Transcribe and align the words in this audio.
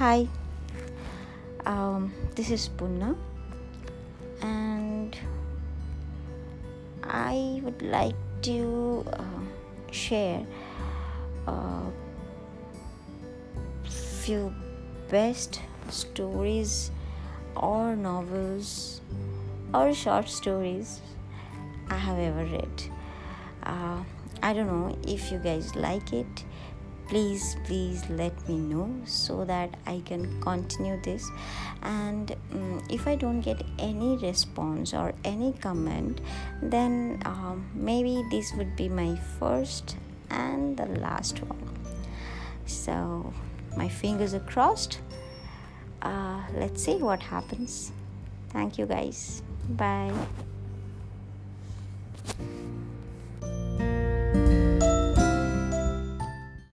Hi, 0.00 0.26
um, 1.66 2.10
this 2.34 2.50
is 2.50 2.70
Punna, 2.70 3.14
and 4.40 5.14
I 7.04 7.60
would 7.62 7.82
like 7.82 8.14
to 8.48 9.04
uh, 9.12 9.92
share 9.92 10.46
a 11.46 11.82
few 13.84 14.54
best 15.10 15.60
stories 15.90 16.90
or 17.54 17.94
novels 17.94 19.02
or 19.74 19.92
short 19.92 20.30
stories 20.30 21.02
I 21.90 21.96
have 21.96 22.18
ever 22.18 22.46
read. 22.46 22.84
Uh, 23.64 24.02
I 24.42 24.54
don't 24.54 24.66
know 24.66 24.96
if 25.06 25.30
you 25.30 25.36
guys 25.36 25.76
like 25.76 26.14
it. 26.14 26.44
Please, 27.10 27.56
please 27.64 28.08
let 28.08 28.48
me 28.48 28.56
know 28.56 28.88
so 29.04 29.44
that 29.44 29.74
I 29.84 30.00
can 30.04 30.40
continue 30.40 30.96
this. 31.02 31.28
And 31.82 32.30
um, 32.52 32.80
if 32.88 33.08
I 33.08 33.16
don't 33.16 33.40
get 33.40 33.62
any 33.80 34.16
response 34.16 34.94
or 34.94 35.12
any 35.24 35.52
comment, 35.54 36.20
then 36.62 37.20
um, 37.24 37.68
maybe 37.74 38.22
this 38.30 38.54
would 38.54 38.76
be 38.76 38.88
my 38.88 39.16
first 39.40 39.96
and 40.30 40.76
the 40.76 40.86
last 40.86 41.42
one. 41.42 41.76
So, 42.66 43.32
my 43.76 43.88
fingers 43.88 44.32
are 44.32 44.46
crossed. 44.46 45.00
Uh, 46.02 46.42
let's 46.54 46.84
see 46.84 46.94
what 46.94 47.20
happens. 47.20 47.90
Thank 48.50 48.78
you, 48.78 48.86
guys. 48.86 49.42
Bye. 49.68 50.12